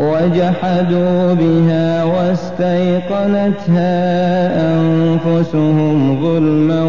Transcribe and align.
وجحدوا 0.00 1.34
بها 1.34 2.04
واستيقنتها 2.04 3.90
أنفسهم 4.74 6.22
ظلما 6.22 6.82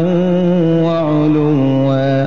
وعلوا. 0.84 2.26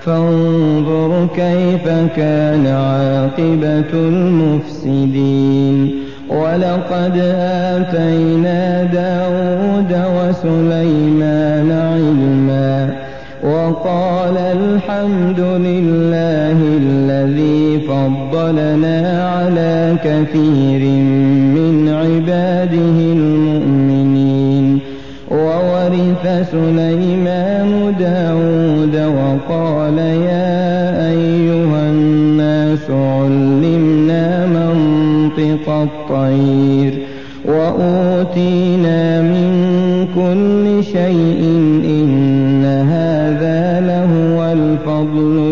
فانظر 0.00 1.28
كيف 1.36 1.88
كان 2.16 2.66
عاقبة 2.66 3.92
المفسدين. 3.94 5.90
ولقد 6.28 7.16
آتينا 7.38 8.82
داود 8.84 9.92
وسليمان 10.16 11.68
علما. 11.72 12.94
وقال 13.44 14.36
الحمد 14.38 15.40
لله 15.40 16.58
الذي 16.82 17.61
فضلنا 17.88 18.98
على 19.34 19.96
كثير 20.04 20.80
من 21.56 21.88
عباده 21.88 22.98
المؤمنين 23.18 24.78
وورث 25.30 26.50
سليمان 26.50 27.94
داود 27.98 28.96
وقال 29.16 29.98
يا 29.98 31.08
أيها 31.10 31.90
الناس 31.90 32.90
علمنا 32.90 34.46
منطق 34.46 35.68
الطير 35.68 36.92
وأوتينا 37.44 39.22
من 39.22 39.52
كل 40.14 40.84
شيء 40.84 41.40
إن 41.84 42.64
هذا 42.64 43.80
لهو 43.80 44.52
الفضل 44.52 45.51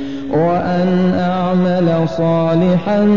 وأن 0.33 1.13
أعمل 1.19 2.09
صالحا 2.17 3.07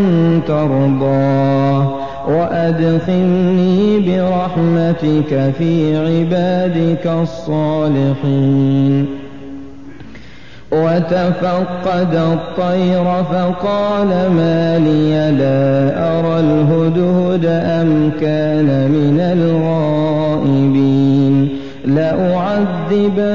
ترضاه 0.49 1.95
وأدخلني 2.29 4.01
برحمتك 4.01 5.53
في 5.59 5.97
عبادك 5.97 7.07
الصالحين. 7.23 9.07
وتفقد 10.73 12.15
الطير 12.15 13.05
فقال 13.05 14.09
ما 14.09 14.79
لي 14.79 15.31
لا 15.31 15.93
أرى 16.19 16.41
الهدهد 16.41 17.45
أم 17.47 18.11
كان 18.21 18.91
من 18.91 19.21
الغائبين. 19.21 20.85
لأعذبنه 21.85 23.35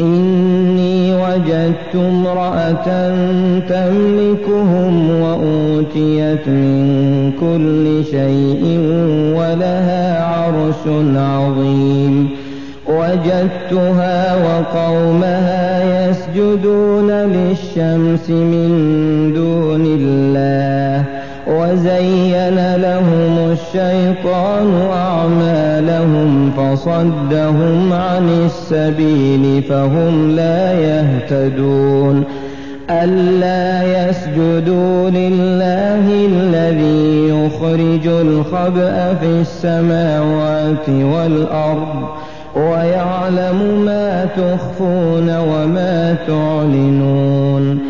إني 0.00 1.14
وجدت 1.14 1.94
امرأة 1.94 2.86
تملكهم 3.68 5.20
وأوتيت 5.20 6.48
من 6.48 7.32
كل 7.40 8.04
شيء 8.10 8.78
ولها 9.36 10.24
عرش 10.24 10.82
عظيم. 11.16 12.28
وجدتها 12.88 14.36
وقومها 14.36 15.82
يسجدون 16.10 17.10
للشمس 17.10 18.30
من 18.30 18.70
دون 19.34 19.86
الله. 19.86 21.19
وزين 21.46 22.76
لهم 22.76 23.52
الشيطان 23.52 24.88
أعمالهم 24.92 26.52
فصدهم 26.56 27.92
عن 27.92 28.28
السبيل 28.46 29.62
فهم 29.62 30.30
لا 30.36 30.72
يهتدون. 30.72 32.24
ألا 32.90 33.82
يسجدوا 33.82 35.10
لله 35.10 36.26
الذي 36.26 37.28
يخرج 37.28 38.06
الخبأ 38.06 39.14
في 39.14 39.40
السماوات 39.40 40.88
والأرض 40.88 42.08
ويعلم 42.56 43.82
ما 43.84 44.24
تخفون 44.24 45.36
وما 45.38 46.16
تعلنون. 46.26 47.89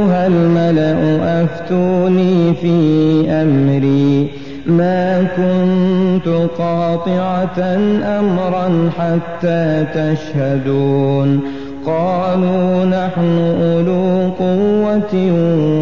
الملأ 0.31 1.19
أفتوني 1.43 2.53
في 2.53 3.25
أمري. 3.29 4.27
ما 4.65 5.23
كنت 5.37 6.49
قاطعة 6.57 7.59
أمرا 8.03 8.89
حتى 8.99 9.85
تشهدون. 9.95 11.39
قالوا 11.85 12.85
نحن 12.85 13.37
أولو 13.61 14.31
قوة 14.39 15.31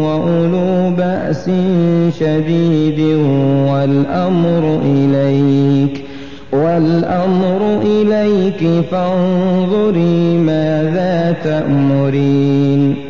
وأولو 0.04 0.96
بأس 0.96 1.50
شديد 2.20 3.00
والأمر 3.70 4.80
إليك. 4.84 6.04
والأمر 6.52 7.80
إليك 7.82 8.84
فانظري 8.90 10.38
ماذا 10.38 11.36
تأمرين. 11.44 13.09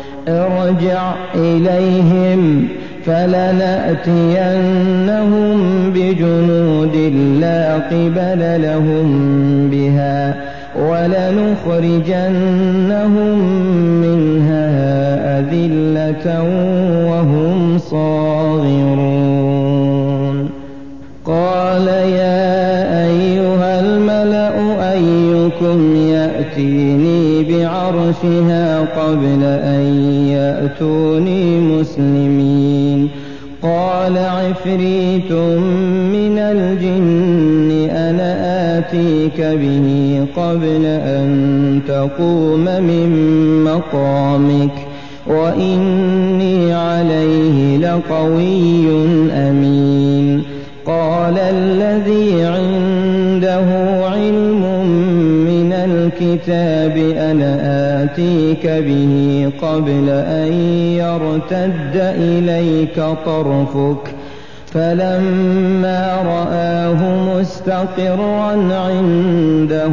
أرجع 0.27 1.13
إليهم 1.35 2.67
فلنأتينهم 3.05 4.29
بجنود 5.95 6.95
لا 7.41 7.75
قبل 7.75 8.61
لهم 8.61 9.07
بها 9.71 10.35
ولنخرجنهم 10.79 11.69
منها 14.01 14.69
أذلة 15.39 16.25
وهم 17.09 17.77
صاغرون. 17.77 19.21
قال 21.25 21.87
يا 21.87 23.03
أيها 23.05 23.79
الملأ 23.79 24.55
أيكم 24.93 25.95
يأتيني 25.95 26.90
بعرشها 28.11 28.79
قبل 28.79 29.43
أن 29.43 29.83
يأتوني 30.27 31.59
مسلمين. 31.59 33.09
قال 33.63 34.17
عفريت 34.17 35.31
من 36.11 36.37
الجن 36.37 37.89
أنا 37.89 38.31
آتيك 38.77 39.41
به 39.41 40.25
قبل 40.37 40.85
أن 40.85 41.81
تقوم 41.87 42.65
من 42.65 43.09
مقامك 43.63 44.75
وإني 45.27 46.73
عليه 46.73 47.77
لقوي 47.77 48.87
أمين. 49.31 49.90
الكتاب 56.21 56.97
أنا 57.17 58.03
آتيك 58.03 58.67
به 58.67 59.49
قبل 59.61 60.09
أن 60.09 60.53
يرتد 60.97 61.95
إليك 61.95 62.95
طرفك. 63.25 64.15
فلما 64.65 66.17
رآه 66.25 66.99
مستقرا 67.35 68.51
عنده 68.73 69.91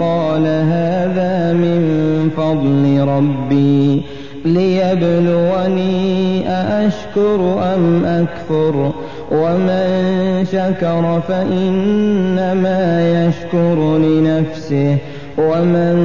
قال 0.00 0.46
هذا 0.46 1.52
من 1.52 2.30
فضل 2.36 3.08
ربي 3.08 4.02
ليبلوني 4.44 6.48
أأشكر 6.48 7.62
أم 7.74 8.04
أكفر؟ 8.04 8.92
ومن 9.32 10.44
شكر 10.52 11.20
فإنما 11.28 12.82
يشكر 13.26 13.98
لنفسه. 13.98 14.96
ومن 15.38 15.96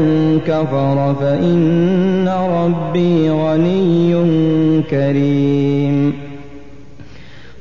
كفر 0.47 1.15
فإن 1.21 2.29
ربي 2.29 3.29
غني 3.29 4.13
كريم. 4.89 6.13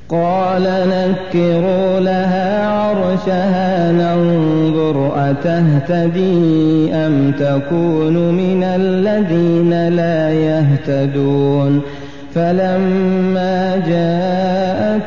قال 0.09 0.63
نكروا 0.63 2.01
لها 2.01 2.69
عرشها 2.69 3.93
ننظر 3.93 5.13
أتهتدي 5.31 6.95
أم 6.95 7.33
تكون 7.33 8.33
من 8.33 8.63
الذين 8.63 9.89
لا 9.89 10.31
يهتدون. 10.33 11.81
فلما 12.35 13.77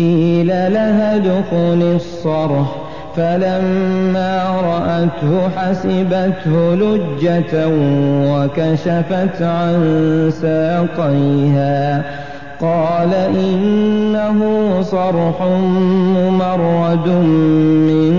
قيل 0.00 0.46
لها 0.46 1.16
ادخل 1.16 1.96
الصرح 1.96 2.76
فلما 3.16 4.60
رأته 4.64 5.48
حسبته 5.56 6.74
لجة 6.74 7.68
وكشفت 8.32 9.42
عن 9.42 9.78
ساقيها. 10.42 12.02
قال 12.60 13.14
إنه 13.14 14.40
صرح 14.82 15.42
ممرد 16.16 17.08
من 17.88 18.14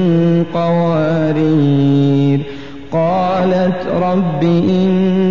قوارير. 0.54 2.40
قالت 2.92 3.88
رب 4.02 4.44
إني 4.44 5.31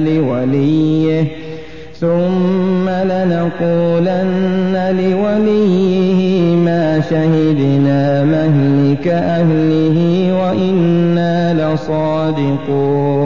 لوليه 0.06 1.24
ثم 2.00 2.88
لنقولن 2.88 4.74
لوليه 5.00 6.56
ما 6.56 7.00
شهدنا 7.10 8.24
مهلك 8.24 9.08
أهله 9.08 10.32
وإنا 10.40 11.54
لصادقون 11.54 13.25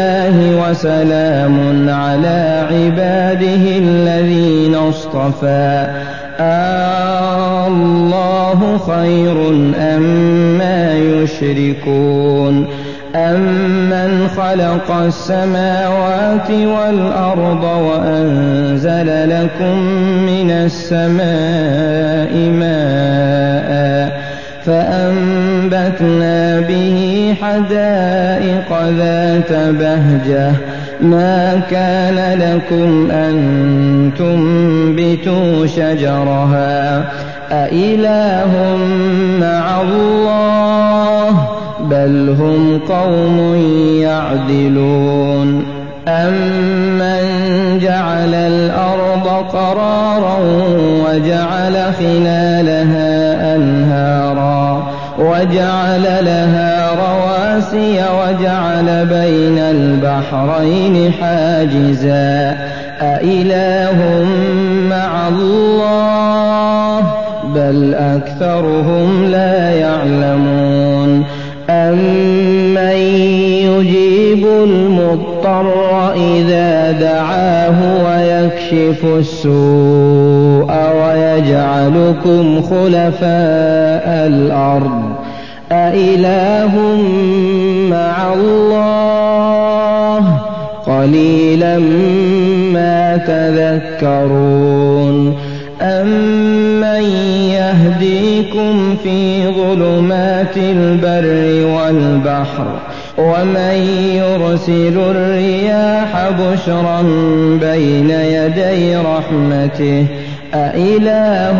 وسلام 0.41 1.89
على 1.89 2.67
عباده 2.71 3.77
الذين 3.77 4.75
اصطفى. 4.75 5.87
الله 7.67 8.77
خير 8.77 9.49
أما 9.77 10.93
يشركون. 10.97 12.67
أمن 13.15 14.27
خلق 14.37 14.91
السماوات 14.91 16.51
والأرض 16.51 17.63
وأنزل 17.63 19.29
لكم 19.29 19.77
من 20.25 20.51
السماء 20.51 22.33
ماء 22.35 22.80
فأنبتنا 25.99 26.59
به 26.59 27.35
حدائق 27.41 28.69
ذات 28.97 29.51
بهجة. 29.51 30.51
ما 31.01 31.61
كان 31.71 32.39
لكم 32.39 33.11
أن 33.11 33.35
تنبتوا 34.17 35.65
شجرها؟ 35.65 37.03
أإله 37.51 38.77
مع 39.41 39.81
الله 39.81 41.47
بل 41.89 42.35
هم 42.39 42.79
قوم 42.89 43.55
يعدلون. 44.01 45.63
أمن 46.07 47.21
جعل 47.81 48.33
الأرض 48.33 49.27
قرارا 49.53 50.37
وجعل 51.05 51.93
خلالها 51.99 53.00
وجعل 55.21 56.03
لها 56.25 56.91
رواسي 56.95 57.93
وجعل 57.93 59.05
بين 59.05 59.57
البحرين 59.57 61.11
حاجزا. 61.21 62.57
أإله 63.01 64.25
مع 64.89 65.27
الله؟ 65.27 66.99
بل 67.55 67.93
أكثرهم 67.93 69.25
لا 69.25 69.69
يعلمون. 69.69 71.25
أمن 71.69 72.97
يجيب 73.67 74.45
المضطر 74.45 75.67
إذا 76.15 76.91
دعاه 76.91 77.77
ويكشف 78.05 79.05
السوء 79.05 80.71
ويجعلكم 81.01 82.61
خلفاء 82.61 84.27
الأرض؟ 84.27 85.10
أإله 85.91 86.75
مع 87.89 88.33
الله 88.33 90.23
قليلا 90.87 91.79
ما 92.73 93.17
تذكرون 93.97 95.37
أمن 95.81 97.03
يهديكم 97.51 98.95
في 99.03 99.47
ظلمات 99.47 100.57
البر 100.57 101.65
والبحر 101.75 102.67
ومن 103.17 103.75
يرسل 104.15 104.97
الرياح 104.97 106.29
بشرا 106.29 107.01
بين 107.61 108.09
يدي 108.09 108.95
رحمته 108.95 110.05
أإله 110.53 111.59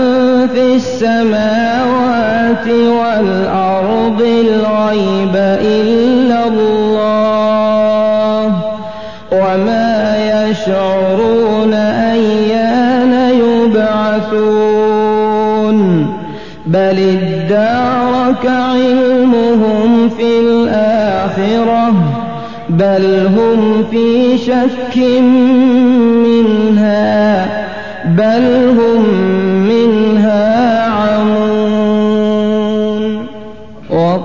في 0.53 0.75
السماوات 0.75 2.67
والأرض 2.67 4.21
الغيب 4.21 5.35
إلا 5.61 6.47
الله 6.47 8.45
وما 9.31 10.17
يشعرون 10.33 11.73
أيان 11.73 13.13
يبعثون 13.43 14.87
بل 16.65 16.97
ادارك 16.99 18.45
علمهم 18.45 20.09
في 20.09 20.39
الآخرة 20.39 21.93
بل 22.69 23.27
هم 23.37 23.85
في 23.91 24.37
شك 24.37 24.97
منها 26.25 27.45
بل 28.05 28.45
هم 28.79 29.20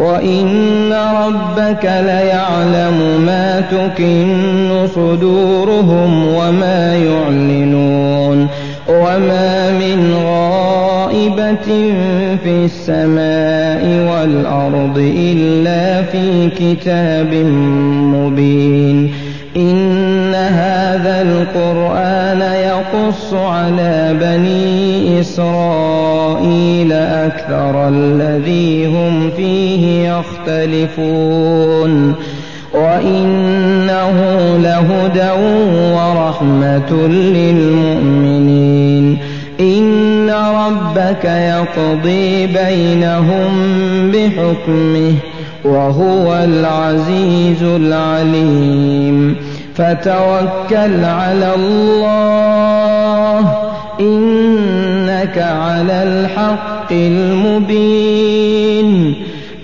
وإن 0.00 0.92
ربك 0.92 1.84
ليعلم 1.84 3.22
ما 3.26 3.60
تكن 3.60 4.86
صدورهم 4.94 6.26
وما 6.34 6.96
يعلنون 6.96 8.48
وما 8.88 9.70
من 9.70 10.14
غائبة 10.24 11.68
في 12.44 12.64
السماء 12.64 13.82
والأرض 14.10 14.98
إلا 15.16 16.02
في 16.02 16.50
كتاب 16.50 17.34
مبين 18.14 19.12
إن 19.56 20.34
هذا 20.34 21.22
القرآن 21.22 22.59
يقص 22.94 23.34
على 23.34 24.16
بني 24.20 25.20
إسرائيل 25.20 26.92
أكثر 26.92 27.88
الذي 27.88 28.86
هم 28.86 29.30
فيه 29.36 30.08
يختلفون. 30.08 32.14
وإنه 32.74 34.18
لهدى 34.62 35.30
ورحمة 35.94 37.08
للمؤمنين. 37.08 39.18
إن 39.60 40.30
ربك 40.30 41.24
يقضي 41.24 42.46
بينهم 42.46 43.50
بحكمه 44.10 45.14
وهو 45.64 46.44
العزيز 46.44 47.62
العليم. 47.62 49.36
فتوكل 49.80 51.04
على 51.04 51.54
الله 51.54 53.38
إنك 54.00 55.38
على 55.38 56.02
الحق 56.02 56.92
المبين 56.92 59.14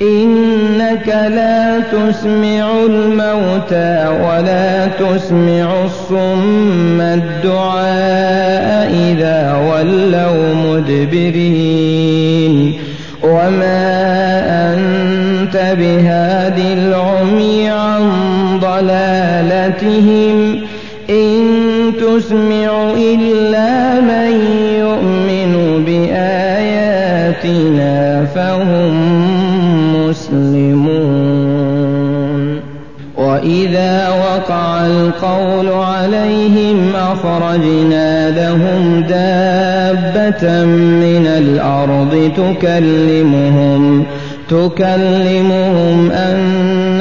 إنك 0.02 1.08
لا 1.08 1.80
تسمع 1.80 2.70
الموتى 2.86 4.08
ولا 4.24 4.86
تسمع 4.86 5.84
الصم 5.84 7.00
الدعاء 7.00 8.90
إذا 8.90 9.54
ولوا 9.70 10.54
مدبرين 10.54 12.54
وما 13.22 13.96
أنت 14.74 15.56
بهاد 15.78 16.58
العمي 16.58 17.70
عن 17.70 18.02
ضلالتهم 19.82 20.60
إن 21.10 21.92
تسمع 22.00 22.92
إلا 22.96 24.00
من 24.00 24.30
يؤمن 24.78 25.84
بآياتنا 25.84 27.34
فهم 28.24 28.94
مسلمون 29.94 31.36
وإذا 33.16 34.08
وقع 34.08 34.86
القول 34.86 35.68
عليهم 35.68 36.92
أخرجنا 36.96 38.30
لهم 38.30 39.02
دابة 39.08 40.64
من 40.64 41.26
الأرض 41.26 42.32
تكلمهم 42.36 44.04
تكلمهم 44.48 46.10
أن 46.10 47.00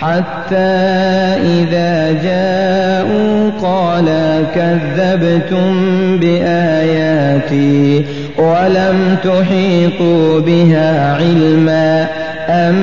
حتى 0.00 0.78
إذا 1.44 2.12
جاءوا 2.22 3.50
قال 3.62 4.06
كذبتم 4.54 5.72
بآياتي 6.18 8.04
ولم 8.38 9.16
تحيطوا 9.24 10.40
بها 10.40 11.14
علما 11.14 12.06
أم 12.48 12.74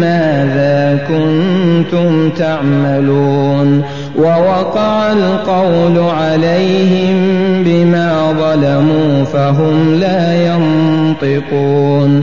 ماذا 0.00 0.98
كنتم 1.08 2.30
تعملون 2.30 3.82
ووقع 4.18 5.12
القول 5.12 5.98
عليهم 5.98 7.16
بما 7.64 8.32
ظلموا 8.32 9.24
فهم 9.24 9.94
لا 9.94 10.46
ينطقون 10.46 12.22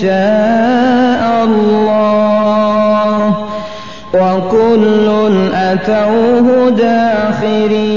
شاء 0.00 1.44
الله. 1.44 3.34
وكل 4.14 5.08
أتوه 5.54 6.70
داخرين. 6.70 7.92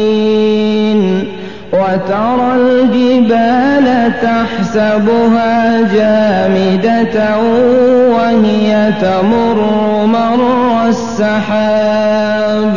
وترى 1.73 2.55
الجبال 2.55 4.11
تحسبها 4.21 5.81
جامدة 5.93 7.17
وهي 8.09 8.69
تمر 9.01 9.59
مر 10.05 10.41
السحاب. 10.89 12.75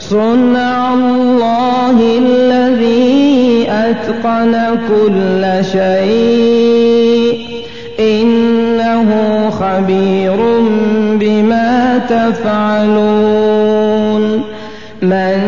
صنع 0.00 0.94
الله 0.94 1.96
الذي 2.18 3.66
أتقن 3.70 4.54
كل 4.88 5.42
شيء. 5.64 6.83
خبير 9.74 10.36
بما 11.20 12.00
تفعلون. 12.08 13.44
من 15.02 15.38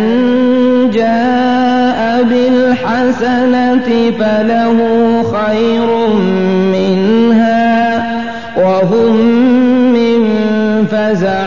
جاء 0.94 2.22
بالحسنة 2.22 3.88
فله 4.18 4.78
خير 5.32 5.88
منها 6.72 8.04
وهم 8.56 9.16
من 9.92 10.20
فزع 10.90 11.46